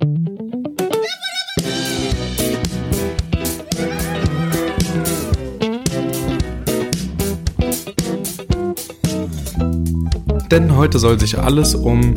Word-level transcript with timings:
Denn 0.00 0.06
heute 10.76 11.00
soll 11.00 11.18
sich 11.18 11.36
alles 11.38 11.74
um 11.74 12.14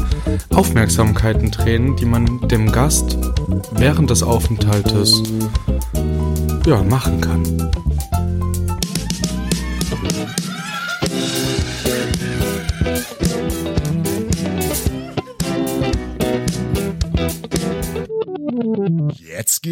Aufmerksamkeiten 0.53 1.49
drehen, 1.49 1.95
die 1.95 2.05
man 2.05 2.47
dem 2.49 2.71
Gast 2.71 3.17
während 3.71 4.11
des 4.11 4.21
Aufenthaltes 4.21 5.23
ja, 6.67 6.83
machen 6.83 7.19
kann. 7.19 7.71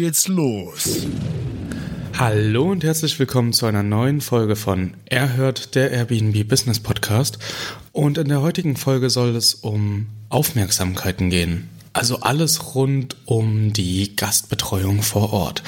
Geht's 0.00 0.28
los. 0.28 1.06
Hallo 2.16 2.70
und 2.70 2.84
herzlich 2.84 3.18
willkommen 3.18 3.52
zu 3.52 3.66
einer 3.66 3.82
neuen 3.82 4.22
Folge 4.22 4.56
von 4.56 4.94
Er 5.04 5.36
hört 5.36 5.74
der 5.74 5.90
Airbnb 5.90 6.48
Business 6.48 6.80
Podcast. 6.80 7.38
Und 7.92 8.16
in 8.16 8.28
der 8.28 8.40
heutigen 8.40 8.76
Folge 8.76 9.10
soll 9.10 9.36
es 9.36 9.52
um 9.52 10.06
Aufmerksamkeiten 10.30 11.28
gehen. 11.28 11.68
Also 11.92 12.20
alles 12.20 12.74
rund 12.74 13.16
um 13.26 13.74
die 13.74 14.16
Gastbetreuung 14.16 15.02
vor 15.02 15.34
Ort. 15.34 15.62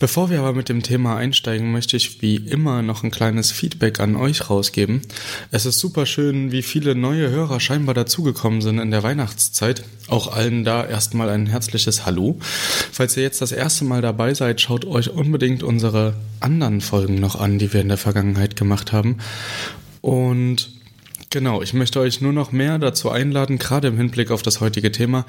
Bevor 0.00 0.30
wir 0.30 0.38
aber 0.38 0.52
mit 0.52 0.68
dem 0.68 0.84
Thema 0.84 1.16
einsteigen, 1.16 1.72
möchte 1.72 1.96
ich 1.96 2.22
wie 2.22 2.36
immer 2.36 2.82
noch 2.82 3.02
ein 3.02 3.10
kleines 3.10 3.50
Feedback 3.50 3.98
an 3.98 4.14
euch 4.14 4.48
rausgeben. 4.48 5.02
Es 5.50 5.66
ist 5.66 5.80
super 5.80 6.06
schön, 6.06 6.52
wie 6.52 6.62
viele 6.62 6.94
neue 6.94 7.30
Hörer 7.30 7.58
scheinbar 7.58 7.96
dazugekommen 7.96 8.62
sind 8.62 8.78
in 8.78 8.92
der 8.92 9.02
Weihnachtszeit. 9.02 9.82
Auch 10.06 10.32
allen 10.32 10.62
da 10.62 10.86
erstmal 10.86 11.28
ein 11.30 11.46
herzliches 11.46 12.06
Hallo. 12.06 12.38
Falls 12.92 13.16
ihr 13.16 13.24
jetzt 13.24 13.42
das 13.42 13.50
erste 13.50 13.84
Mal 13.84 14.00
dabei 14.00 14.34
seid, 14.34 14.60
schaut 14.60 14.84
euch 14.84 15.10
unbedingt 15.10 15.64
unsere 15.64 16.14
anderen 16.38 16.80
Folgen 16.80 17.16
noch 17.16 17.34
an, 17.34 17.58
die 17.58 17.72
wir 17.72 17.80
in 17.80 17.88
der 17.88 17.98
Vergangenheit 17.98 18.54
gemacht 18.54 18.92
haben. 18.92 19.18
Und 20.00 20.77
Genau, 21.30 21.60
ich 21.60 21.74
möchte 21.74 22.00
euch 22.00 22.22
nur 22.22 22.32
noch 22.32 22.52
mehr 22.52 22.78
dazu 22.78 23.10
einladen, 23.10 23.58
gerade 23.58 23.88
im 23.88 23.98
Hinblick 23.98 24.30
auf 24.30 24.42
das 24.42 24.60
heutige 24.60 24.90
Thema, 24.90 25.26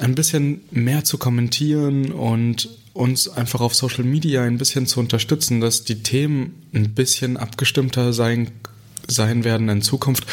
ein 0.00 0.16
bisschen 0.16 0.62
mehr 0.72 1.04
zu 1.04 1.18
kommentieren 1.18 2.10
und 2.10 2.68
uns 2.94 3.28
einfach 3.28 3.60
auf 3.60 3.74
Social 3.74 4.02
Media 4.04 4.42
ein 4.42 4.58
bisschen 4.58 4.86
zu 4.86 4.98
unterstützen, 4.98 5.60
dass 5.60 5.84
die 5.84 6.02
Themen 6.02 6.62
ein 6.74 6.94
bisschen 6.94 7.36
abgestimmter 7.36 8.12
sein 8.12 8.50
sein 9.08 9.44
werden 9.44 9.68
in 9.68 9.82
Zukunft 9.82 10.26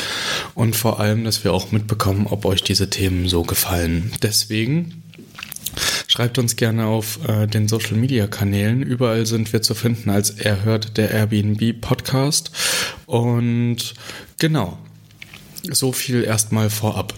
und 0.56 0.76
vor 0.76 1.00
allem, 1.00 1.26
dass 1.26 1.44
wir 1.44 1.54
auch 1.54 1.72
mitbekommen, 1.72 2.26
ob 2.26 2.44
euch 2.44 2.64
diese 2.64 2.90
Themen 2.90 3.30
so 3.30 3.44
gefallen. 3.44 4.12
Deswegen 4.24 5.04
Schreibt 6.08 6.38
uns 6.38 6.56
gerne 6.56 6.86
auf 6.86 7.28
äh, 7.28 7.48
den 7.48 7.68
Social 7.68 7.98
Media 7.98 8.28
Kanälen. 8.28 8.84
Überall 8.84 9.26
sind 9.26 9.52
wir 9.52 9.64
zu 9.64 9.74
finden 9.74 10.12
als 10.12 10.30
Er 10.30 10.64
hört 10.64 10.98
der 10.98 11.10
Airbnb 11.10 11.82
Podcast. 11.82 12.52
Und 13.08 13.96
genau, 14.38 14.78
so 15.72 15.92
viel 15.92 16.24
erstmal 16.24 16.70
vorab. 16.70 17.14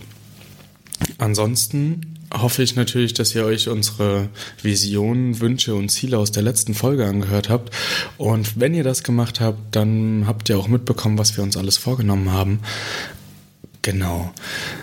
Ansonsten 1.17 2.15
hoffe 2.33 2.63
ich 2.63 2.75
natürlich, 2.75 3.13
dass 3.13 3.35
ihr 3.35 3.45
euch 3.45 3.69
unsere 3.69 4.29
Visionen, 4.61 5.39
Wünsche 5.39 5.75
und 5.75 5.89
Ziele 5.89 6.17
aus 6.17 6.31
der 6.31 6.43
letzten 6.43 6.73
Folge 6.73 7.05
angehört 7.05 7.49
habt. 7.49 7.73
Und 8.17 8.59
wenn 8.59 8.73
ihr 8.73 8.83
das 8.83 9.03
gemacht 9.03 9.39
habt, 9.39 9.75
dann 9.75 10.25
habt 10.27 10.49
ihr 10.49 10.57
auch 10.57 10.67
mitbekommen, 10.67 11.17
was 11.17 11.37
wir 11.37 11.43
uns 11.43 11.57
alles 11.57 11.77
vorgenommen 11.77 12.31
haben. 12.31 12.59
Genau. 13.85 14.31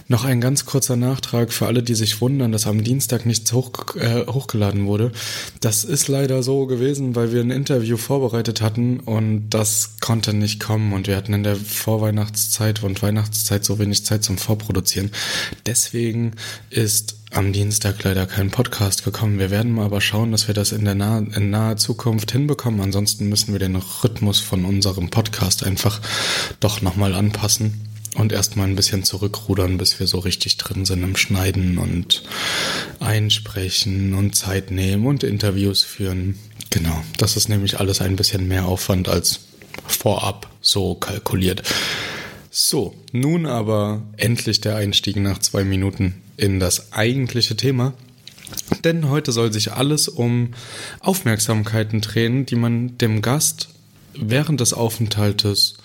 Noch 0.06 0.24
ein 0.24 0.40
ganz 0.40 0.64
kurzer 0.64 0.94
Nachtrag 0.94 1.52
für 1.52 1.66
alle, 1.66 1.82
die 1.82 1.96
sich 1.96 2.20
wundern, 2.20 2.52
dass 2.52 2.68
am 2.68 2.84
Dienstag 2.84 3.26
nichts 3.26 3.52
hoch, 3.52 3.96
äh, 3.96 4.26
hochgeladen 4.28 4.86
wurde. 4.86 5.10
Das 5.58 5.82
ist 5.82 6.06
leider 6.06 6.44
so 6.44 6.66
gewesen, 6.66 7.16
weil 7.16 7.32
wir 7.32 7.40
ein 7.40 7.50
Interview 7.50 7.96
vorbereitet 7.96 8.60
hatten 8.60 9.00
und 9.00 9.50
das 9.50 9.96
konnte 10.00 10.34
nicht 10.34 10.60
kommen 10.60 10.92
und 10.92 11.08
wir 11.08 11.16
hatten 11.16 11.34
in 11.34 11.42
der 11.42 11.56
Vorweihnachtszeit 11.56 12.84
und 12.84 13.02
Weihnachtszeit 13.02 13.64
so 13.64 13.80
wenig 13.80 14.04
Zeit 14.04 14.22
zum 14.22 14.38
Vorproduzieren. 14.38 15.10
Deswegen 15.66 16.34
ist 16.70 17.16
am 17.32 17.52
Dienstag 17.52 18.04
leider 18.04 18.26
kein 18.26 18.52
Podcast 18.52 19.02
gekommen. 19.02 19.40
Wir 19.40 19.50
werden 19.50 19.72
mal 19.72 19.86
aber 19.86 20.00
schauen, 20.00 20.30
dass 20.30 20.46
wir 20.46 20.54
das 20.54 20.70
in 20.70 20.84
der 20.84 20.94
nah 20.94 21.18
in 21.18 21.50
naher 21.50 21.76
Zukunft 21.76 22.30
hinbekommen. 22.30 22.80
Ansonsten 22.80 23.28
müssen 23.28 23.52
wir 23.52 23.58
den 23.58 23.74
Rhythmus 23.74 24.38
von 24.38 24.64
unserem 24.64 25.10
Podcast 25.10 25.66
einfach 25.66 26.00
doch 26.60 26.82
nochmal 26.82 27.14
anpassen 27.14 27.91
und 28.16 28.32
erstmal 28.32 28.66
ein 28.66 28.76
bisschen 28.76 29.04
zurückrudern, 29.04 29.78
bis 29.78 29.98
wir 29.98 30.06
so 30.06 30.18
richtig 30.18 30.56
drin 30.58 30.84
sind 30.84 31.02
im 31.02 31.16
Schneiden 31.16 31.78
und 31.78 32.22
einsprechen 33.00 34.14
und 34.14 34.34
Zeit 34.34 34.70
nehmen 34.70 35.06
und 35.06 35.22
Interviews 35.22 35.82
führen. 35.82 36.38
Genau, 36.70 37.02
das 37.16 37.36
ist 37.36 37.48
nämlich 37.48 37.80
alles 37.80 38.00
ein 38.00 38.16
bisschen 38.16 38.48
mehr 38.48 38.66
Aufwand 38.66 39.08
als 39.08 39.40
vorab 39.86 40.50
so 40.60 40.94
kalkuliert. 40.94 41.62
So, 42.50 42.94
nun 43.12 43.46
aber 43.46 44.02
endlich 44.18 44.60
der 44.60 44.76
Einstieg 44.76 45.16
nach 45.16 45.38
zwei 45.38 45.64
Minuten 45.64 46.22
in 46.36 46.60
das 46.60 46.92
eigentliche 46.92 47.56
Thema. 47.56 47.94
Denn 48.84 49.08
heute 49.08 49.32
soll 49.32 49.52
sich 49.52 49.72
alles 49.72 50.08
um 50.08 50.52
Aufmerksamkeiten 51.00 52.02
drehen, 52.02 52.44
die 52.44 52.56
man 52.56 52.98
dem 52.98 53.22
Gast 53.22 53.70
während 54.14 54.60
des 54.60 54.74
Aufenthaltes 54.74 55.78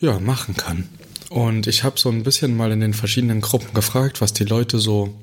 ja, 0.00 0.18
machen 0.18 0.56
kann. 0.56 0.88
Und 1.28 1.66
ich 1.66 1.84
habe 1.84 1.98
so 1.98 2.08
ein 2.08 2.22
bisschen 2.22 2.56
mal 2.56 2.72
in 2.72 2.80
den 2.80 2.94
verschiedenen 2.94 3.40
Gruppen 3.40 3.74
gefragt, 3.74 4.20
was 4.20 4.32
die 4.32 4.44
Leute 4.44 4.78
so 4.78 5.14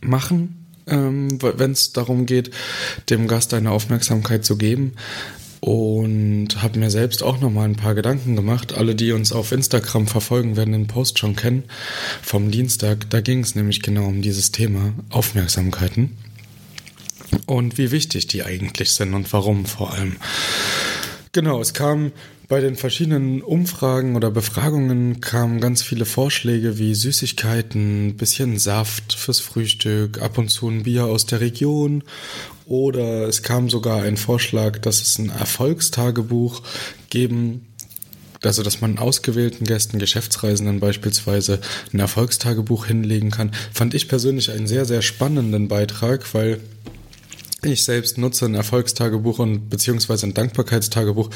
machen, 0.00 0.66
ähm, 0.86 1.38
wenn 1.40 1.72
es 1.72 1.92
darum 1.92 2.26
geht, 2.26 2.50
dem 3.08 3.26
Gast 3.26 3.54
eine 3.54 3.70
Aufmerksamkeit 3.70 4.44
zu 4.44 4.56
geben. 4.56 4.92
Und 5.60 6.62
habe 6.62 6.78
mir 6.78 6.90
selbst 6.90 7.22
auch 7.22 7.40
noch 7.40 7.50
mal 7.50 7.64
ein 7.64 7.76
paar 7.76 7.94
Gedanken 7.94 8.36
gemacht. 8.36 8.74
Alle, 8.74 8.94
die 8.94 9.12
uns 9.12 9.32
auf 9.32 9.50
Instagram 9.50 10.06
verfolgen, 10.06 10.56
werden 10.56 10.72
den 10.72 10.86
Post 10.86 11.18
schon 11.18 11.34
kennen 11.34 11.64
vom 12.22 12.50
Dienstag. 12.50 13.10
Da 13.10 13.20
ging 13.20 13.40
es 13.40 13.54
nämlich 13.54 13.82
genau 13.82 14.04
um 14.04 14.22
dieses 14.22 14.52
Thema 14.52 14.92
Aufmerksamkeiten 15.08 16.16
und 17.46 17.78
wie 17.78 17.90
wichtig 17.90 18.26
die 18.26 18.44
eigentlich 18.44 18.90
sind 18.90 19.14
und 19.14 19.32
warum 19.32 19.66
vor 19.66 19.92
allem. 19.92 20.16
Genau, 21.36 21.60
es 21.60 21.74
kam 21.74 22.12
bei 22.48 22.62
den 22.62 22.76
verschiedenen 22.76 23.42
Umfragen 23.42 24.16
oder 24.16 24.30
Befragungen 24.30 25.20
kamen 25.20 25.60
ganz 25.60 25.82
viele 25.82 26.06
Vorschläge 26.06 26.78
wie 26.78 26.94
Süßigkeiten, 26.94 28.16
bisschen 28.16 28.58
Saft 28.58 29.12
fürs 29.12 29.40
Frühstück, 29.40 30.22
ab 30.22 30.38
und 30.38 30.48
zu 30.48 30.66
ein 30.66 30.84
Bier 30.84 31.04
aus 31.04 31.26
der 31.26 31.42
Region. 31.42 32.04
Oder 32.64 33.28
es 33.28 33.42
kam 33.42 33.68
sogar 33.68 34.00
ein 34.02 34.16
Vorschlag, 34.16 34.78
dass 34.78 35.02
es 35.02 35.18
ein 35.18 35.28
Erfolgstagebuch 35.28 36.62
geben 37.10 37.66
also 38.42 38.62
dass 38.62 38.80
man 38.80 38.98
ausgewählten 38.98 39.64
Gästen, 39.64 39.98
Geschäftsreisenden 39.98 40.78
beispielsweise 40.78 41.60
ein 41.92 41.98
Erfolgstagebuch 41.98 42.86
hinlegen 42.86 43.30
kann, 43.30 43.50
fand 43.72 43.92
ich 43.94 44.08
persönlich 44.08 44.52
einen 44.52 44.66
sehr, 44.68 44.84
sehr 44.84 45.02
spannenden 45.02 45.68
Beitrag, 45.68 46.32
weil 46.32 46.60
ich 47.66 47.84
selbst 47.84 48.18
nutze 48.18 48.46
ein 48.46 48.54
Erfolgstagebuch 48.54 49.38
und 49.38 49.68
beziehungsweise 49.68 50.26
ein 50.26 50.34
Dankbarkeitstagebuch 50.34 51.30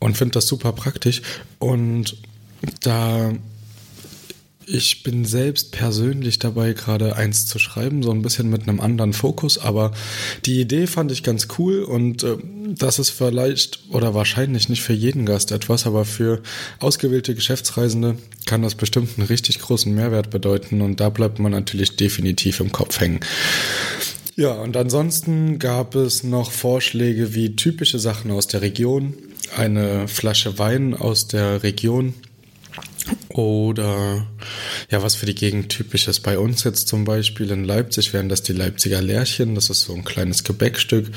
und 0.00 0.16
finde 0.16 0.32
das 0.32 0.46
super 0.46 0.72
praktisch. 0.72 1.22
Und 1.58 2.16
da 2.82 3.32
ich 4.66 5.02
bin 5.02 5.24
selbst 5.24 5.72
persönlich 5.72 6.38
dabei, 6.38 6.72
gerade 6.72 7.16
eins 7.16 7.46
zu 7.46 7.58
schreiben, 7.58 8.02
so 8.02 8.10
ein 8.10 8.22
bisschen 8.22 8.48
mit 8.48 8.62
einem 8.62 8.80
anderen 8.80 9.12
Fokus, 9.12 9.58
aber 9.58 9.92
die 10.44 10.60
Idee 10.60 10.86
fand 10.86 11.12
ich 11.12 11.22
ganz 11.22 11.48
cool 11.58 11.82
und 11.82 12.22
äh, 12.22 12.36
das 12.66 12.98
ist 12.98 13.10
vielleicht 13.10 13.80
oder 13.90 14.14
wahrscheinlich 14.14 14.68
nicht 14.68 14.82
für 14.82 14.92
jeden 14.92 15.26
Gast 15.26 15.52
etwas, 15.52 15.86
aber 15.86 16.04
für 16.04 16.42
ausgewählte 16.78 17.34
Geschäftsreisende 17.34 18.16
kann 18.46 18.62
das 18.62 18.74
bestimmt 18.74 19.10
einen 19.16 19.26
richtig 19.26 19.60
großen 19.60 19.94
Mehrwert 19.94 20.30
bedeuten 20.30 20.80
und 20.80 21.00
da 21.00 21.10
bleibt 21.10 21.38
man 21.38 21.52
natürlich 21.52 21.96
definitiv 21.96 22.60
im 22.60 22.72
Kopf 22.72 23.00
hängen. 23.00 23.20
Ja, 24.36 24.52
und 24.52 24.76
ansonsten 24.76 25.60
gab 25.60 25.94
es 25.94 26.24
noch 26.24 26.50
Vorschläge 26.50 27.34
wie 27.34 27.54
typische 27.54 28.00
Sachen 28.00 28.32
aus 28.32 28.48
der 28.48 28.62
Region, 28.62 29.14
eine 29.56 30.08
Flasche 30.08 30.58
Wein 30.58 30.94
aus 30.94 31.28
der 31.28 31.62
Region 31.62 32.14
oder 33.28 34.26
ja, 34.90 35.02
was 35.04 35.14
für 35.14 35.26
die 35.26 35.36
Gegend 35.36 35.68
typisch 35.68 36.08
ist. 36.08 36.20
Bei 36.20 36.36
uns 36.36 36.64
jetzt 36.64 36.88
zum 36.88 37.04
Beispiel 37.04 37.50
in 37.52 37.64
Leipzig 37.64 38.12
wären 38.12 38.28
das 38.28 38.42
die 38.42 38.54
Leipziger 38.54 39.00
Lärchen. 39.00 39.54
Das 39.54 39.70
ist 39.70 39.82
so 39.82 39.94
ein 39.94 40.04
kleines 40.04 40.42
Gebäckstück, 40.42 41.12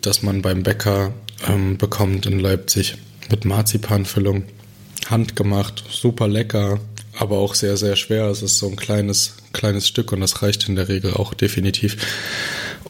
das 0.00 0.22
man 0.22 0.40
beim 0.40 0.62
Bäcker 0.62 1.12
ähm, 1.48 1.78
bekommt 1.78 2.26
in 2.26 2.38
Leipzig 2.38 2.96
mit 3.28 3.44
Marzipanfüllung. 3.44 4.44
Handgemacht, 5.06 5.82
super 5.90 6.28
lecker, 6.28 6.78
aber 7.18 7.38
auch 7.38 7.54
sehr, 7.54 7.76
sehr 7.76 7.96
schwer. 7.96 8.26
Es 8.26 8.42
ist 8.42 8.58
so 8.58 8.68
ein 8.68 8.76
kleines, 8.76 9.34
kleines 9.52 9.86
Stück 9.86 10.12
und 10.12 10.20
das 10.20 10.42
reicht 10.42 10.68
in 10.68 10.76
der 10.76 10.88
Regel 10.88 11.14
auch 11.14 11.34
definitiv. 11.34 11.96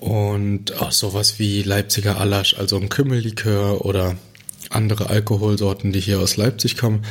Und 0.01 0.81
auch 0.81 0.93
sowas 0.93 1.39
wie 1.39 1.63
Leipziger 1.63 2.21
Alasch, 2.21 2.55
also 2.59 2.77
ein 2.77 2.89
Kümmellikör 2.89 3.85
oder 3.85 4.17
andere 4.71 5.11
Alkoholsorten, 5.11 5.93
die 5.93 6.01
hier 6.01 6.21
aus 6.21 6.37
Leipzig 6.37 6.77
kommen. 6.77 7.05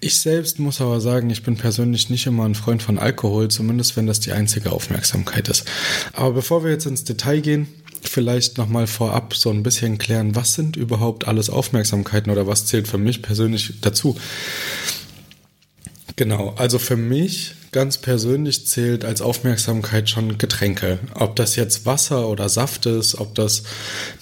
Ich 0.00 0.18
selbst 0.18 0.58
muss 0.58 0.80
aber 0.80 1.00
sagen, 1.00 1.30
ich 1.30 1.42
bin 1.42 1.56
persönlich 1.56 2.10
nicht 2.10 2.26
immer 2.26 2.44
ein 2.44 2.54
Freund 2.54 2.82
von 2.82 2.98
Alkohol, 2.98 3.48
zumindest 3.48 3.96
wenn 3.96 4.06
das 4.06 4.20
die 4.20 4.32
einzige 4.32 4.72
Aufmerksamkeit 4.72 5.48
ist. 5.48 5.64
Aber 6.12 6.32
bevor 6.32 6.62
wir 6.62 6.70
jetzt 6.70 6.86
ins 6.86 7.04
Detail 7.04 7.40
gehen, 7.40 7.68
vielleicht 8.02 8.58
nochmal 8.58 8.86
vorab 8.86 9.34
so 9.34 9.50
ein 9.50 9.62
bisschen 9.62 9.98
klären, 9.98 10.34
was 10.34 10.54
sind 10.54 10.76
überhaupt 10.76 11.26
alles 11.26 11.50
Aufmerksamkeiten 11.50 12.30
oder 12.30 12.46
was 12.46 12.66
zählt 12.66 12.86
für 12.86 12.98
mich 12.98 13.22
persönlich 13.22 13.74
dazu. 13.80 14.16
Genau, 16.16 16.54
also 16.56 16.78
für 16.78 16.96
mich 16.96 17.54
ganz 17.72 17.98
persönlich 17.98 18.66
zählt 18.66 19.04
als 19.04 19.20
Aufmerksamkeit 19.20 20.08
schon 20.08 20.38
Getränke. 20.38 20.98
Ob 21.14 21.36
das 21.36 21.56
jetzt 21.56 21.84
Wasser 21.84 22.28
oder 22.28 22.48
Saft 22.48 22.86
ist, 22.86 23.16
ob 23.16 23.34
das 23.34 23.64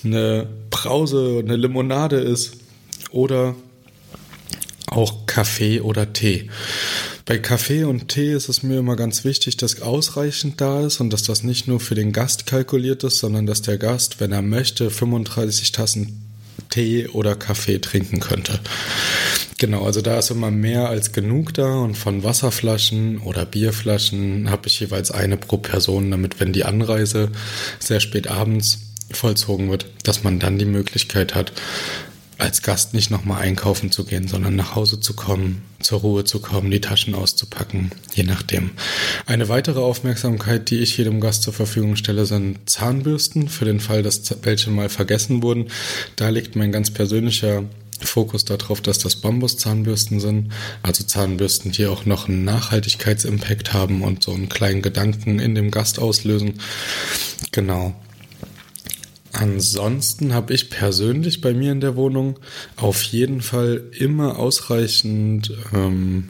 eine 0.02 0.48
Brause, 0.70 1.40
eine 1.44 1.54
Limonade 1.54 2.16
ist 2.16 2.56
oder 3.12 3.54
auch 4.86 5.26
Kaffee 5.26 5.80
oder 5.80 6.12
Tee. 6.12 6.50
Bei 7.26 7.38
Kaffee 7.38 7.84
und 7.84 8.08
Tee 8.08 8.32
ist 8.32 8.48
es 8.48 8.64
mir 8.64 8.80
immer 8.80 8.96
ganz 8.96 9.24
wichtig, 9.24 9.56
dass 9.56 9.80
ausreichend 9.80 10.60
da 10.60 10.84
ist 10.84 11.00
und 11.00 11.10
dass 11.10 11.22
das 11.22 11.44
nicht 11.44 11.68
nur 11.68 11.78
für 11.78 11.94
den 11.94 12.12
Gast 12.12 12.46
kalkuliert 12.46 13.04
ist, 13.04 13.18
sondern 13.18 13.46
dass 13.46 13.62
der 13.62 13.78
Gast, 13.78 14.18
wenn 14.18 14.32
er 14.32 14.42
möchte, 14.42 14.90
35 14.90 15.70
Tassen 15.70 16.24
Tee 16.70 17.06
oder 17.06 17.36
Kaffee 17.36 17.78
trinken 17.78 18.18
könnte. 18.18 18.58
Genau, 19.58 19.84
also 19.84 20.00
da 20.00 20.18
ist 20.18 20.30
immer 20.30 20.50
mehr 20.50 20.88
als 20.88 21.12
genug 21.12 21.54
da 21.54 21.76
und 21.76 21.96
von 21.96 22.24
Wasserflaschen 22.24 23.18
oder 23.18 23.46
Bierflaschen 23.46 24.50
habe 24.50 24.66
ich 24.66 24.80
jeweils 24.80 25.10
eine 25.10 25.36
pro 25.36 25.58
Person, 25.58 26.10
damit 26.10 26.40
wenn 26.40 26.52
die 26.52 26.64
Anreise 26.64 27.30
sehr 27.78 28.00
spät 28.00 28.28
abends 28.28 28.80
vollzogen 29.10 29.70
wird, 29.70 29.86
dass 30.02 30.24
man 30.24 30.40
dann 30.40 30.58
die 30.58 30.64
Möglichkeit 30.64 31.34
hat, 31.34 31.52
als 32.36 32.62
Gast 32.62 32.94
nicht 32.94 33.12
nochmal 33.12 33.42
einkaufen 33.42 33.92
zu 33.92 34.04
gehen, 34.04 34.26
sondern 34.26 34.56
nach 34.56 34.74
Hause 34.74 34.98
zu 34.98 35.14
kommen, 35.14 35.62
zur 35.80 36.00
Ruhe 36.00 36.24
zu 36.24 36.40
kommen, 36.40 36.70
die 36.70 36.80
Taschen 36.80 37.14
auszupacken, 37.14 37.92
je 38.12 38.24
nachdem. 38.24 38.70
Eine 39.24 39.48
weitere 39.48 39.78
Aufmerksamkeit, 39.78 40.68
die 40.70 40.78
ich 40.78 40.98
jedem 40.98 41.20
Gast 41.20 41.44
zur 41.44 41.52
Verfügung 41.52 41.94
stelle, 41.94 42.26
sind 42.26 42.58
Zahnbürsten, 42.68 43.48
für 43.48 43.64
den 43.64 43.78
Fall, 43.78 44.02
dass 44.02 44.36
welche 44.42 44.70
mal 44.70 44.88
vergessen 44.88 45.42
wurden. 45.42 45.68
Da 46.16 46.30
liegt 46.30 46.56
mein 46.56 46.72
ganz 46.72 46.90
persönlicher 46.90 47.64
Fokus 48.04 48.44
darauf, 48.44 48.80
dass 48.80 48.98
das 48.98 49.16
Bambuszahnbürsten 49.16 50.20
sind, 50.20 50.52
also 50.82 51.04
Zahnbürsten, 51.04 51.72
die 51.72 51.86
auch 51.86 52.06
noch 52.06 52.28
einen 52.28 52.44
Nachhaltigkeitsimpact 52.44 53.72
haben 53.72 54.02
und 54.02 54.22
so 54.22 54.32
einen 54.32 54.48
kleinen 54.48 54.82
Gedanken 54.82 55.38
in 55.38 55.54
dem 55.54 55.70
Gast 55.70 55.98
auslösen. 55.98 56.60
Genau. 57.52 57.94
Ansonsten 59.32 60.32
habe 60.32 60.54
ich 60.54 60.70
persönlich 60.70 61.40
bei 61.40 61.54
mir 61.54 61.72
in 61.72 61.80
der 61.80 61.96
Wohnung 61.96 62.38
auf 62.76 63.02
jeden 63.02 63.40
Fall 63.40 63.82
immer 63.98 64.38
ausreichend 64.38 65.52
ähm, 65.72 66.28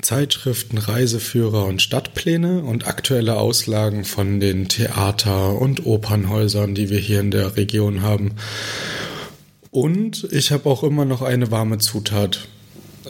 Zeitschriften, 0.00 0.78
Reiseführer 0.78 1.66
und 1.66 1.82
Stadtpläne 1.82 2.62
und 2.62 2.86
aktuelle 2.86 3.36
Auslagen 3.36 4.04
von 4.04 4.40
den 4.40 4.68
Theater- 4.68 5.60
und 5.60 5.84
Opernhäusern, 5.84 6.74
die 6.74 6.88
wir 6.88 6.98
hier 6.98 7.20
in 7.20 7.30
der 7.30 7.56
Region 7.56 8.00
haben. 8.00 8.32
Und 9.70 10.26
ich 10.30 10.50
habe 10.50 10.68
auch 10.68 10.82
immer 10.82 11.04
noch 11.04 11.22
eine 11.22 11.50
warme 11.50 11.78
Zutat. 11.78 12.48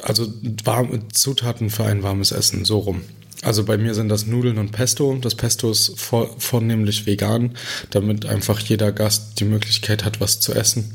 Also 0.03 0.33
warme 0.65 1.09
Zutaten 1.09 1.71
für 1.71 1.85
ein 1.85 2.03
warmes 2.03 2.33
Essen, 2.33 2.65
so 2.65 2.79
rum. 2.79 3.03
Also 3.43 3.65
bei 3.65 3.79
mir 3.79 3.95
sind 3.95 4.09
das 4.09 4.27
Nudeln 4.27 4.59
und 4.59 4.73
Pesto. 4.73 5.17
Das 5.21 5.35
Pesto 5.35 5.71
ist 5.71 5.99
vor, 5.99 6.35
vornehmlich 6.39 7.07
vegan, 7.07 7.55
damit 7.91 8.27
einfach 8.27 8.59
jeder 8.61 8.93
Gast 8.93 9.39
die 9.41 9.45
Möglichkeit 9.45 10.05
hat, 10.05 10.21
was 10.21 10.41
zu 10.41 10.55
essen. 10.55 10.93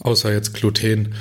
Außer 0.00 0.32
jetzt 0.32 0.54
Gluten. 0.54 1.14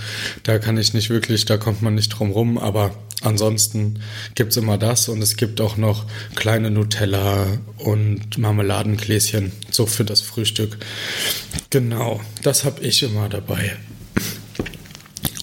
Da 0.44 0.60
kann 0.60 0.78
ich 0.78 0.94
nicht 0.94 1.10
wirklich, 1.10 1.46
da 1.46 1.58
kommt 1.58 1.82
man 1.82 1.96
nicht 1.96 2.10
drum 2.10 2.32
rum, 2.32 2.58
aber 2.58 2.94
ansonsten 3.22 4.00
gibt's 4.36 4.58
immer 4.58 4.78
das 4.78 5.08
und 5.08 5.22
es 5.22 5.38
gibt 5.38 5.62
auch 5.62 5.78
noch 5.78 6.06
kleine 6.36 6.70
Nutella 6.70 7.48
und 7.78 8.38
Marmeladengläschen, 8.38 9.54
so 9.72 9.86
für 9.86 10.04
das 10.04 10.22
Frühstück. 10.22 10.78
Genau, 11.74 12.22
das 12.44 12.66
habe 12.66 12.84
ich 12.84 13.02
immer 13.02 13.30
dabei. 13.30 13.76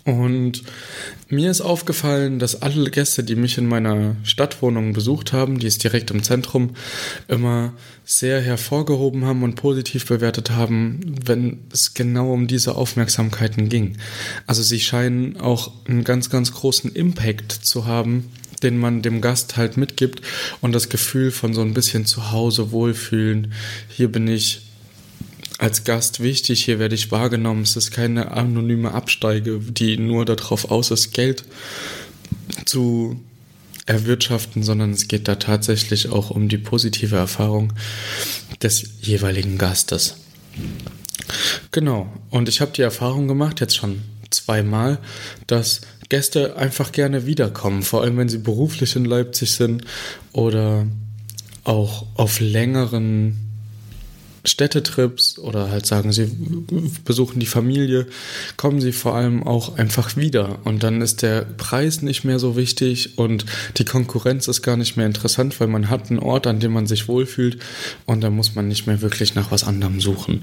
Und 0.04 0.62
mir 1.28 1.50
ist 1.50 1.60
aufgefallen, 1.60 2.38
dass 2.38 2.62
alle 2.62 2.88
Gäste, 2.88 3.24
die 3.24 3.34
mich 3.34 3.58
in 3.58 3.66
meiner 3.66 4.14
Stadtwohnung 4.22 4.92
besucht 4.92 5.32
haben, 5.32 5.58
die 5.58 5.66
ist 5.66 5.82
direkt 5.82 6.12
im 6.12 6.22
Zentrum, 6.22 6.76
immer 7.26 7.72
sehr 8.04 8.40
hervorgehoben 8.40 9.24
haben 9.24 9.42
und 9.42 9.56
positiv 9.56 10.06
bewertet 10.06 10.52
haben, 10.52 11.00
wenn 11.26 11.64
es 11.72 11.94
genau 11.94 12.32
um 12.32 12.46
diese 12.46 12.76
Aufmerksamkeiten 12.76 13.68
ging. 13.68 13.96
Also 14.46 14.62
sie 14.62 14.78
scheinen 14.78 15.36
auch 15.36 15.72
einen 15.88 16.04
ganz, 16.04 16.30
ganz 16.30 16.52
großen 16.52 16.92
Impact 16.92 17.50
zu 17.50 17.86
haben, 17.86 18.30
den 18.62 18.78
man 18.78 19.02
dem 19.02 19.20
Gast 19.20 19.56
halt 19.56 19.76
mitgibt 19.76 20.22
und 20.60 20.76
das 20.76 20.90
Gefühl 20.90 21.32
von 21.32 21.54
so 21.54 21.62
ein 21.62 21.74
bisschen 21.74 22.06
zu 22.06 22.30
Hause 22.30 22.70
wohlfühlen. 22.70 23.52
Hier 23.88 24.12
bin 24.12 24.28
ich 24.28 24.69
als 25.60 25.84
Gast 25.84 26.20
wichtig, 26.20 26.64
hier 26.64 26.78
werde 26.78 26.94
ich 26.94 27.10
wahrgenommen. 27.10 27.62
Es 27.62 27.76
ist 27.76 27.90
keine 27.90 28.32
anonyme 28.32 28.94
Absteige, 28.94 29.58
die 29.58 29.98
nur 29.98 30.24
darauf 30.24 30.70
aus 30.70 30.90
ist, 30.90 31.12
Geld 31.12 31.44
zu 32.64 33.20
erwirtschaften, 33.84 34.62
sondern 34.62 34.92
es 34.92 35.06
geht 35.06 35.28
da 35.28 35.34
tatsächlich 35.34 36.08
auch 36.08 36.30
um 36.30 36.48
die 36.48 36.56
positive 36.56 37.16
Erfahrung 37.16 37.74
des 38.62 38.84
jeweiligen 39.02 39.58
Gastes. 39.58 40.16
Genau, 41.72 42.10
und 42.30 42.48
ich 42.48 42.62
habe 42.62 42.72
die 42.72 42.82
Erfahrung 42.82 43.28
gemacht, 43.28 43.60
jetzt 43.60 43.76
schon 43.76 44.00
zweimal, 44.30 44.98
dass 45.46 45.82
Gäste 46.08 46.56
einfach 46.56 46.90
gerne 46.90 47.26
wiederkommen, 47.26 47.82
vor 47.82 48.02
allem 48.02 48.16
wenn 48.16 48.30
sie 48.30 48.38
beruflich 48.38 48.96
in 48.96 49.04
Leipzig 49.04 49.52
sind 49.52 49.84
oder 50.32 50.86
auch 51.64 52.06
auf 52.14 52.40
längeren 52.40 53.49
Städtetrips 54.44 55.38
oder 55.38 55.70
halt 55.70 55.86
sagen, 55.86 56.12
sie 56.12 56.30
besuchen 57.04 57.40
die 57.40 57.46
Familie, 57.46 58.06
kommen 58.56 58.80
sie 58.80 58.92
vor 58.92 59.14
allem 59.14 59.42
auch 59.42 59.76
einfach 59.76 60.16
wieder. 60.16 60.58
Und 60.64 60.82
dann 60.82 61.02
ist 61.02 61.22
der 61.22 61.42
Preis 61.42 62.02
nicht 62.02 62.24
mehr 62.24 62.38
so 62.38 62.56
wichtig 62.56 63.18
und 63.18 63.44
die 63.76 63.84
Konkurrenz 63.84 64.48
ist 64.48 64.62
gar 64.62 64.76
nicht 64.76 64.96
mehr 64.96 65.06
interessant, 65.06 65.60
weil 65.60 65.68
man 65.68 65.90
hat 65.90 66.10
einen 66.10 66.18
Ort, 66.18 66.46
an 66.46 66.60
dem 66.60 66.72
man 66.72 66.86
sich 66.86 67.08
wohlfühlt 67.08 67.58
und 68.06 68.22
da 68.22 68.30
muss 68.30 68.54
man 68.54 68.68
nicht 68.68 68.86
mehr 68.86 69.02
wirklich 69.02 69.34
nach 69.34 69.50
was 69.50 69.64
anderem 69.64 70.00
suchen. 70.00 70.42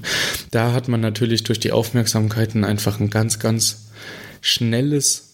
Da 0.50 0.72
hat 0.72 0.88
man 0.88 1.00
natürlich 1.00 1.42
durch 1.42 1.58
die 1.58 1.72
Aufmerksamkeiten 1.72 2.64
einfach 2.64 3.00
ein 3.00 3.10
ganz, 3.10 3.38
ganz 3.38 3.88
schnelles 4.40 5.24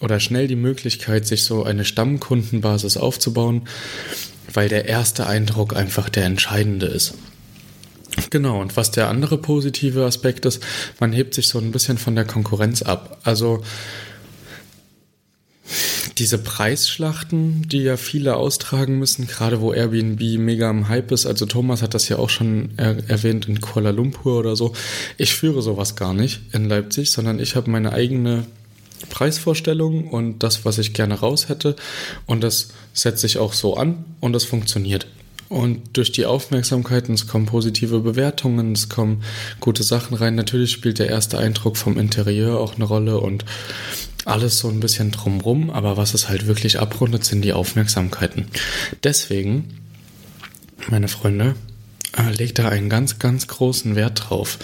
oder 0.00 0.20
schnell 0.20 0.48
die 0.48 0.56
Möglichkeit, 0.56 1.26
sich 1.26 1.44
so 1.44 1.62
eine 1.62 1.84
Stammkundenbasis 1.84 2.96
aufzubauen, 2.96 3.62
weil 4.52 4.68
der 4.68 4.86
erste 4.86 5.26
Eindruck 5.26 5.76
einfach 5.76 6.08
der 6.08 6.24
entscheidende 6.24 6.86
ist. 6.86 7.14
Genau, 8.30 8.60
und 8.60 8.76
was 8.76 8.90
der 8.90 9.08
andere 9.08 9.38
positive 9.38 10.04
Aspekt 10.04 10.46
ist, 10.46 10.62
man 11.00 11.12
hebt 11.12 11.34
sich 11.34 11.48
so 11.48 11.58
ein 11.58 11.72
bisschen 11.72 11.98
von 11.98 12.14
der 12.14 12.24
Konkurrenz 12.24 12.82
ab. 12.82 13.18
Also 13.24 13.62
diese 16.18 16.38
Preisschlachten, 16.38 17.66
die 17.68 17.82
ja 17.82 17.96
viele 17.96 18.36
austragen 18.36 18.98
müssen, 18.98 19.26
gerade 19.26 19.60
wo 19.60 19.72
Airbnb 19.72 20.20
mega 20.38 20.70
im 20.70 20.88
Hype 20.88 21.10
ist, 21.10 21.26
also 21.26 21.46
Thomas 21.46 21.82
hat 21.82 21.94
das 21.94 22.08
ja 22.08 22.18
auch 22.18 22.30
schon 22.30 22.70
er 22.76 23.08
erwähnt 23.08 23.48
in 23.48 23.60
Kuala 23.60 23.90
Lumpur 23.90 24.38
oder 24.38 24.54
so. 24.54 24.74
Ich 25.16 25.34
führe 25.34 25.62
sowas 25.62 25.96
gar 25.96 26.14
nicht 26.14 26.40
in 26.52 26.68
Leipzig, 26.68 27.10
sondern 27.10 27.40
ich 27.40 27.56
habe 27.56 27.70
meine 27.70 27.92
eigene 27.92 28.44
Preisvorstellung 29.10 30.08
und 30.08 30.42
das, 30.42 30.64
was 30.64 30.78
ich 30.78 30.92
gerne 30.94 31.14
raus 31.14 31.48
hätte. 31.48 31.74
Und 32.26 32.42
das 32.42 32.68
setze 32.92 33.26
ich 33.26 33.38
auch 33.38 33.52
so 33.52 33.76
an 33.76 34.04
und 34.20 34.32
das 34.32 34.44
funktioniert. 34.44 35.06
Und 35.48 35.96
durch 35.96 36.12
die 36.12 36.26
Aufmerksamkeiten, 36.26 37.14
es 37.14 37.26
kommen 37.26 37.46
positive 37.46 38.00
Bewertungen, 38.00 38.72
es 38.72 38.88
kommen 38.88 39.22
gute 39.60 39.82
Sachen 39.82 40.16
rein. 40.16 40.34
Natürlich 40.34 40.72
spielt 40.72 40.98
der 40.98 41.10
erste 41.10 41.38
Eindruck 41.38 41.76
vom 41.76 41.98
Interieur 41.98 42.58
auch 42.58 42.74
eine 42.74 42.84
Rolle 42.84 43.20
und 43.20 43.44
alles 44.24 44.58
so 44.58 44.68
ein 44.68 44.80
bisschen 44.80 45.10
drumrum, 45.10 45.70
aber 45.70 45.96
was 45.96 46.14
es 46.14 46.28
halt 46.28 46.46
wirklich 46.46 46.80
abrundet, 46.80 47.24
sind 47.24 47.42
die 47.42 47.52
Aufmerksamkeiten. 47.52 48.46
Deswegen, 49.02 49.80
meine 50.88 51.08
Freunde, 51.08 51.54
äh, 52.16 52.30
legt 52.30 52.58
da 52.58 52.68
einen 52.68 52.88
ganz, 52.88 53.18
ganz 53.18 53.48
großen 53.48 53.96
Wert 53.96 54.28
drauf. 54.28 54.58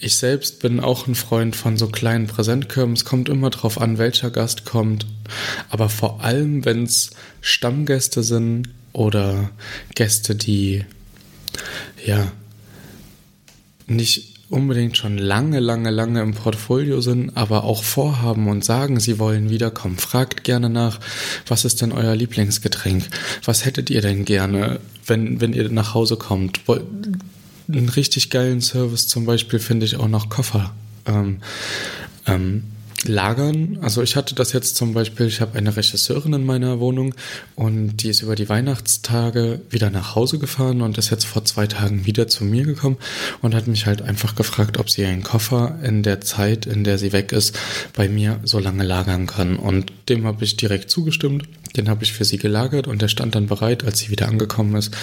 Ich 0.00 0.16
selbst 0.16 0.60
bin 0.60 0.78
auch 0.78 1.06
ein 1.06 1.14
Freund 1.14 1.56
von 1.56 1.76
so 1.76 1.88
kleinen 1.88 2.26
Präsentkörben. 2.26 2.94
Es 2.94 3.04
kommt 3.04 3.28
immer 3.28 3.50
drauf 3.50 3.80
an, 3.80 3.98
welcher 3.98 4.30
Gast 4.30 4.64
kommt. 4.64 5.06
Aber 5.70 5.88
vor 5.88 6.22
allem, 6.22 6.64
wenn 6.64 6.84
es 6.84 7.10
Stammgäste 7.40 8.22
sind, 8.22 8.68
oder 8.92 9.50
Gäste, 9.94 10.34
die 10.34 10.84
ja 12.04 12.30
nicht 13.86 14.32
unbedingt 14.48 14.98
schon 14.98 15.16
lange, 15.16 15.60
lange, 15.60 15.90
lange 15.90 16.20
im 16.20 16.34
Portfolio 16.34 17.00
sind, 17.00 17.36
aber 17.36 17.64
auch 17.64 17.82
vorhaben 17.82 18.48
und 18.48 18.64
sagen, 18.64 19.00
sie 19.00 19.18
wollen 19.18 19.48
wiederkommen. 19.48 19.96
Fragt 19.96 20.44
gerne 20.44 20.68
nach, 20.68 21.00
was 21.46 21.64
ist 21.64 21.80
denn 21.80 21.92
euer 21.92 22.14
Lieblingsgetränk? 22.14 23.08
Was 23.44 23.64
hättet 23.64 23.88
ihr 23.88 24.02
denn 24.02 24.26
gerne, 24.26 24.80
wenn, 25.06 25.40
wenn 25.40 25.54
ihr 25.54 25.70
nach 25.70 25.94
Hause 25.94 26.16
kommt? 26.16 26.60
Einen 26.68 27.88
richtig 27.88 28.28
geilen 28.28 28.60
Service 28.60 29.08
zum 29.08 29.24
Beispiel 29.24 29.58
finde 29.58 29.86
ich 29.86 29.96
auch 29.96 30.08
noch 30.08 30.28
Koffer. 30.28 30.74
Ähm, 31.06 31.40
Ähm, 32.26 32.64
lagern. 33.06 33.78
Also 33.80 34.02
ich 34.02 34.16
hatte 34.16 34.34
das 34.34 34.52
jetzt 34.52 34.76
zum 34.76 34.94
Beispiel, 34.94 35.26
ich 35.26 35.40
habe 35.40 35.58
eine 35.58 35.76
Regisseurin 35.76 36.32
in 36.32 36.44
meiner 36.44 36.80
Wohnung 36.80 37.14
und 37.56 37.98
die 37.98 38.08
ist 38.08 38.22
über 38.22 38.34
die 38.34 38.48
Weihnachtstage 38.48 39.60
wieder 39.70 39.90
nach 39.90 40.14
Hause 40.14 40.38
gefahren 40.38 40.82
und 40.82 40.98
ist 40.98 41.10
jetzt 41.10 41.24
vor 41.24 41.44
zwei 41.44 41.66
Tagen 41.66 42.06
wieder 42.06 42.28
zu 42.28 42.44
mir 42.44 42.64
gekommen 42.64 42.96
und 43.40 43.54
hat 43.54 43.66
mich 43.66 43.86
halt 43.86 44.02
einfach 44.02 44.34
gefragt, 44.34 44.78
ob 44.78 44.90
sie 44.90 45.04
einen 45.04 45.22
Koffer 45.22 45.78
in 45.82 46.02
der 46.02 46.20
Zeit, 46.20 46.66
in 46.66 46.84
der 46.84 46.98
sie 46.98 47.12
weg 47.12 47.32
ist, 47.32 47.58
bei 47.94 48.08
mir 48.08 48.40
so 48.44 48.58
lange 48.58 48.84
lagern 48.84 49.26
kann. 49.26 49.56
Und 49.56 49.92
dem 50.08 50.26
habe 50.26 50.44
ich 50.44 50.56
direkt 50.56 50.90
zugestimmt. 50.90 51.48
Den 51.76 51.88
habe 51.88 52.04
ich 52.04 52.12
für 52.12 52.24
sie 52.24 52.36
gelagert 52.36 52.86
und 52.86 53.00
der 53.00 53.08
stand 53.08 53.34
dann 53.34 53.46
bereit, 53.46 53.84
als 53.84 53.98
sie 53.98 54.10
wieder 54.10 54.28
angekommen 54.28 54.76
ist. 54.76 54.94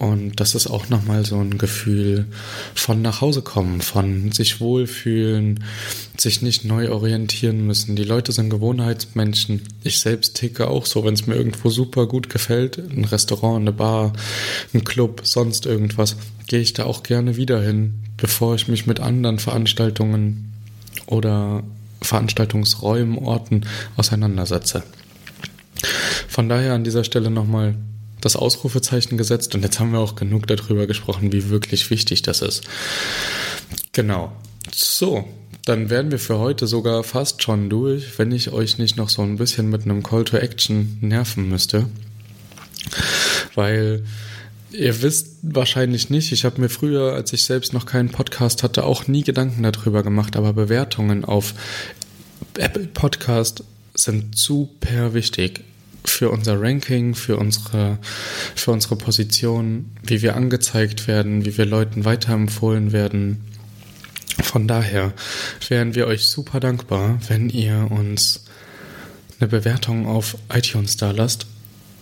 Und 0.00 0.40
das 0.40 0.54
ist 0.54 0.66
auch 0.66 0.88
nochmal 0.88 1.26
so 1.26 1.38
ein 1.38 1.58
Gefühl 1.58 2.24
von 2.74 3.02
nach 3.02 3.20
Hause 3.20 3.42
kommen, 3.42 3.82
von 3.82 4.32
sich 4.32 4.58
wohlfühlen, 4.58 5.62
sich 6.16 6.40
nicht 6.40 6.64
neu 6.64 6.90
orientieren 6.90 7.66
müssen. 7.66 7.96
Die 7.96 8.04
Leute 8.04 8.32
sind 8.32 8.48
Gewohnheitsmenschen. 8.48 9.60
Ich 9.84 9.98
selbst 9.98 10.36
ticke 10.36 10.68
auch 10.68 10.86
so, 10.86 11.04
wenn 11.04 11.12
es 11.12 11.26
mir 11.26 11.34
irgendwo 11.34 11.68
super 11.68 12.06
gut 12.06 12.30
gefällt, 12.30 12.78
ein 12.78 13.04
Restaurant, 13.04 13.60
eine 13.60 13.72
Bar, 13.72 14.14
ein 14.72 14.84
Club, 14.84 15.20
sonst 15.24 15.66
irgendwas, 15.66 16.16
gehe 16.46 16.60
ich 16.60 16.72
da 16.72 16.84
auch 16.84 17.02
gerne 17.02 17.36
wieder 17.36 17.60
hin, 17.60 18.00
bevor 18.16 18.54
ich 18.54 18.68
mich 18.68 18.86
mit 18.86 19.00
anderen 19.00 19.38
Veranstaltungen 19.38 20.50
oder 21.04 21.62
Veranstaltungsräumen, 22.00 23.18
Orten 23.18 23.66
auseinandersetze. 23.98 24.82
Von 26.26 26.48
daher 26.48 26.72
an 26.72 26.84
dieser 26.84 27.04
Stelle 27.04 27.30
nochmal 27.30 27.74
das 28.20 28.36
Ausrufezeichen 28.36 29.16
gesetzt 29.16 29.54
und 29.54 29.62
jetzt 29.62 29.80
haben 29.80 29.92
wir 29.92 30.00
auch 30.00 30.14
genug 30.14 30.46
darüber 30.46 30.86
gesprochen, 30.86 31.32
wie 31.32 31.48
wirklich 31.48 31.90
wichtig 31.90 32.22
das 32.22 32.42
ist. 32.42 32.64
Genau. 33.92 34.32
So, 34.72 35.28
dann 35.64 35.90
wären 35.90 36.10
wir 36.10 36.18
für 36.18 36.38
heute 36.38 36.66
sogar 36.66 37.02
fast 37.04 37.42
schon 37.42 37.68
durch, 37.70 38.18
wenn 38.18 38.32
ich 38.32 38.52
euch 38.52 38.78
nicht 38.78 38.96
noch 38.96 39.08
so 39.08 39.22
ein 39.22 39.36
bisschen 39.36 39.68
mit 39.68 39.82
einem 39.82 40.02
Call 40.02 40.24
to 40.24 40.36
Action 40.36 40.98
nerven 41.00 41.48
müsste. 41.48 41.86
Weil 43.54 44.04
ihr 44.72 45.02
wisst 45.02 45.38
wahrscheinlich 45.42 46.10
nicht, 46.10 46.32
ich 46.32 46.44
habe 46.44 46.60
mir 46.60 46.68
früher, 46.68 47.14
als 47.14 47.32
ich 47.32 47.44
selbst 47.44 47.72
noch 47.72 47.86
keinen 47.86 48.10
Podcast 48.10 48.62
hatte, 48.62 48.84
auch 48.84 49.06
nie 49.06 49.22
Gedanken 49.22 49.62
darüber 49.62 50.02
gemacht, 50.02 50.36
aber 50.36 50.52
Bewertungen 50.52 51.24
auf 51.24 51.54
Apple 52.56 52.86
Podcast 52.86 53.64
sind 53.94 54.36
super 54.36 55.14
wichtig 55.14 55.64
für 56.10 56.30
unser 56.30 56.60
Ranking, 56.60 57.14
für 57.14 57.36
unsere, 57.36 57.98
für 58.54 58.72
unsere 58.72 58.96
Position, 58.96 59.90
wie 60.02 60.22
wir 60.22 60.36
angezeigt 60.36 61.06
werden, 61.06 61.44
wie 61.44 61.56
wir 61.56 61.66
Leuten 61.66 62.04
weiterempfohlen 62.04 62.92
werden. 62.92 63.44
Von 64.42 64.66
daher 64.66 65.12
wären 65.68 65.94
wir 65.94 66.06
euch 66.06 66.26
super 66.26 66.60
dankbar, 66.60 67.18
wenn 67.28 67.48
ihr 67.50 67.90
uns 67.90 68.44
eine 69.38 69.48
Bewertung 69.48 70.06
auf 70.06 70.36
iTunes 70.52 70.96
da 70.96 71.10
lasst 71.10 71.46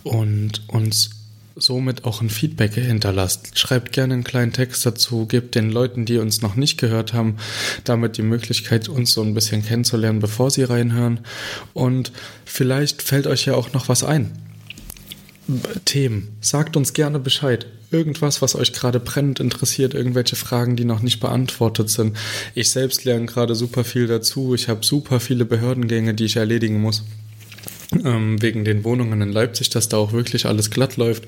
und 0.03 0.63
uns 0.67 1.18
somit 1.61 2.05
auch 2.05 2.21
ein 2.21 2.29
Feedback 2.29 2.73
hinterlasst. 2.73 3.57
Schreibt 3.57 3.91
gerne 3.91 4.13
einen 4.13 4.23
kleinen 4.23 4.53
Text 4.53 4.85
dazu, 4.85 5.25
gebt 5.25 5.55
den 5.55 5.69
Leuten, 5.71 6.05
die 6.05 6.17
uns 6.17 6.41
noch 6.41 6.55
nicht 6.55 6.77
gehört 6.77 7.13
haben, 7.13 7.37
damit 7.83 8.17
die 8.17 8.21
Möglichkeit, 8.21 8.89
uns 8.89 9.13
so 9.13 9.21
ein 9.21 9.33
bisschen 9.33 9.63
kennenzulernen, 9.63 10.19
bevor 10.19 10.51
sie 10.51 10.63
reinhören. 10.63 11.21
Und 11.73 12.11
vielleicht 12.45 13.01
fällt 13.01 13.27
euch 13.27 13.45
ja 13.45 13.55
auch 13.55 13.73
noch 13.73 13.89
was 13.89 14.03
ein. 14.03 14.31
Themen. 15.85 16.37
Sagt 16.41 16.77
uns 16.77 16.93
gerne 16.93 17.19
Bescheid. 17.19 17.65
Irgendwas, 17.91 18.41
was 18.43 18.55
euch 18.55 18.71
gerade 18.71 18.99
brennend 18.99 19.39
interessiert, 19.39 19.95
irgendwelche 19.95 20.35
Fragen, 20.35 20.75
die 20.75 20.85
noch 20.85 21.01
nicht 21.01 21.19
beantwortet 21.19 21.89
sind. 21.89 22.15
Ich 22.53 22.69
selbst 22.69 23.03
lerne 23.03 23.25
gerade 23.25 23.55
super 23.55 23.83
viel 23.83 24.05
dazu. 24.05 24.53
Ich 24.53 24.69
habe 24.69 24.85
super 24.85 25.19
viele 25.19 25.45
Behördengänge, 25.45 26.13
die 26.13 26.25
ich 26.25 26.35
erledigen 26.35 26.79
muss 26.81 27.03
ähm, 27.93 28.41
wegen 28.41 28.65
den 28.65 28.83
Wohnungen 28.83 29.21
in 29.21 29.31
Leipzig, 29.31 29.69
dass 29.69 29.89
da 29.89 29.97
auch 29.97 30.13
wirklich 30.13 30.45
alles 30.45 30.69
glatt 30.69 30.97
läuft. 30.97 31.25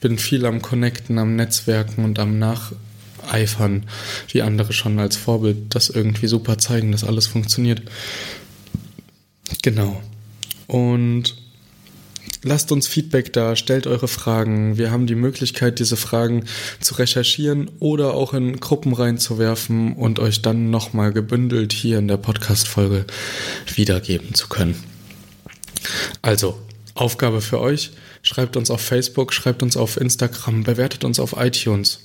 Bin 0.00 0.18
viel 0.18 0.44
am 0.44 0.62
Connecten, 0.62 1.18
am 1.18 1.36
Netzwerken 1.36 2.04
und 2.04 2.18
am 2.18 2.38
Nacheifern, 2.38 3.84
wie 4.28 4.42
andere 4.42 4.72
schon 4.72 4.98
als 4.98 5.16
Vorbild 5.16 5.74
das 5.74 5.90
irgendwie 5.90 6.26
super 6.26 6.58
zeigen, 6.58 6.92
dass 6.92 7.04
alles 7.04 7.26
funktioniert. 7.26 7.82
Genau. 9.62 10.02
Und 10.66 11.36
lasst 12.42 12.72
uns 12.72 12.86
Feedback 12.86 13.32
da, 13.32 13.54
stellt 13.56 13.86
eure 13.86 14.08
Fragen. 14.08 14.78
Wir 14.78 14.90
haben 14.90 15.06
die 15.06 15.14
Möglichkeit, 15.14 15.78
diese 15.78 15.96
Fragen 15.96 16.44
zu 16.80 16.94
recherchieren 16.94 17.70
oder 17.78 18.14
auch 18.14 18.34
in 18.34 18.58
Gruppen 18.58 18.94
reinzuwerfen 18.94 19.94
und 19.94 20.18
euch 20.18 20.42
dann 20.42 20.70
nochmal 20.70 21.12
gebündelt 21.12 21.72
hier 21.72 21.98
in 21.98 22.08
der 22.08 22.16
Podcast-Folge 22.16 23.04
wiedergeben 23.74 24.34
zu 24.34 24.48
können. 24.48 24.89
Also, 26.22 26.58
Aufgabe 26.94 27.40
für 27.40 27.60
euch, 27.60 27.92
schreibt 28.22 28.56
uns 28.56 28.70
auf 28.70 28.80
Facebook, 28.80 29.32
schreibt 29.32 29.62
uns 29.62 29.76
auf 29.76 29.96
Instagram, 29.96 30.64
bewertet 30.64 31.04
uns 31.04 31.20
auf 31.20 31.34
iTunes. 31.38 32.00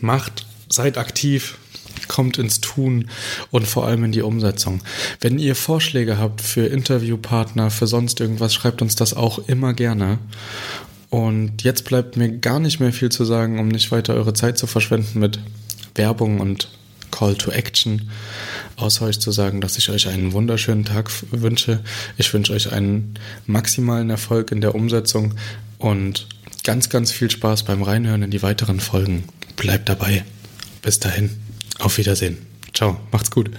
Macht, 0.00 0.46
seid 0.68 0.98
aktiv, 0.98 1.58
kommt 2.06 2.38
ins 2.38 2.60
Tun 2.60 3.10
und 3.50 3.66
vor 3.66 3.86
allem 3.86 4.04
in 4.04 4.12
die 4.12 4.22
Umsetzung. 4.22 4.82
Wenn 5.20 5.38
ihr 5.38 5.54
Vorschläge 5.54 6.18
habt 6.18 6.40
für 6.40 6.66
Interviewpartner, 6.66 7.70
für 7.70 7.86
sonst 7.86 8.20
irgendwas, 8.20 8.54
schreibt 8.54 8.82
uns 8.82 8.96
das 8.96 9.14
auch 9.14 9.38
immer 9.48 9.74
gerne. 9.74 10.18
Und 11.10 11.62
jetzt 11.62 11.84
bleibt 11.84 12.16
mir 12.16 12.28
gar 12.28 12.60
nicht 12.60 12.80
mehr 12.80 12.92
viel 12.92 13.10
zu 13.10 13.24
sagen, 13.24 13.58
um 13.58 13.68
nicht 13.68 13.90
weiter 13.90 14.14
eure 14.14 14.34
Zeit 14.34 14.58
zu 14.58 14.66
verschwenden 14.66 15.20
mit 15.20 15.38
Werbung 15.94 16.40
und 16.40 16.68
Call 17.10 17.34
to 17.34 17.50
Action, 17.50 18.10
außer 18.78 19.06
euch 19.06 19.20
zu 19.20 19.30
sagen, 19.30 19.60
dass 19.60 19.76
ich 19.76 19.90
euch 19.90 20.08
einen 20.08 20.32
wunderschönen 20.32 20.84
Tag 20.84 21.10
wünsche. 21.30 21.80
Ich 22.16 22.32
wünsche 22.32 22.52
euch 22.52 22.72
einen 22.72 23.14
maximalen 23.46 24.10
Erfolg 24.10 24.52
in 24.52 24.60
der 24.60 24.74
Umsetzung 24.74 25.34
und 25.78 26.28
ganz, 26.64 26.88
ganz 26.88 27.12
viel 27.12 27.30
Spaß 27.30 27.64
beim 27.64 27.82
Reinhören 27.82 28.22
in 28.22 28.30
die 28.30 28.42
weiteren 28.42 28.80
Folgen. 28.80 29.24
Bleibt 29.56 29.88
dabei. 29.88 30.24
Bis 30.82 31.00
dahin. 31.00 31.30
Auf 31.78 31.98
Wiedersehen. 31.98 32.38
Ciao. 32.72 33.00
Macht's 33.10 33.30
gut. 33.30 33.50